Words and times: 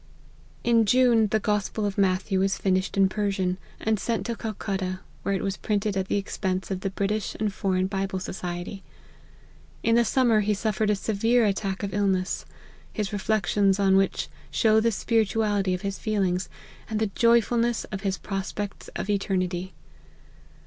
In 0.63 0.87
June, 0.87 1.27
the 1.27 1.39
gospel 1.39 1.85
of 1.85 1.95
Matthew 1.95 2.39
was 2.39 2.57
finished 2.57 2.97
in 2.97 3.07
Persian, 3.07 3.59
and 3.79 3.99
sent 3.99 4.25
to 4.25 4.35
Calcutta, 4.35 5.01
where 5.21 5.35
it 5.35 5.43
was 5.43 5.57
printed 5.57 5.95
at 5.95 6.07
the 6.07 6.17
expense 6.17 6.71
of 6.71 6.79
the 6.79 6.89
British 6.89 7.35
and 7.39 7.53
Foreign 7.53 7.85
Bible 7.85 8.17
Society. 8.19 8.81
In 9.83 9.93
the 9.93 10.03
summer 10.03 10.39
he 10.39 10.55
suffered 10.55 10.89
a 10.89 10.95
severe 10.95 11.43
ittack 11.45 11.83
of 11.83 11.93
illness, 11.93 12.47
his 12.91 13.13
reflections 13.13 13.79
on 13.79 13.95
which 13.95 14.27
show 14.49 14.79
the 14.79 14.91
spirituality 14.91 15.75
of 15.75 15.83
his 15.83 15.99
feelings, 15.99 16.49
and 16.89 16.97
the 16.99 17.11
joy 17.13 17.39
fulness 17.39 17.85
jf 17.91 18.01
his 18.01 18.17
prospects 18.17 18.87
of 18.95 19.07
eternity. 19.07 19.75